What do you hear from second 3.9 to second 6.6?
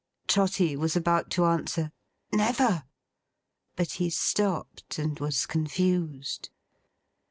he stopped, and was confused.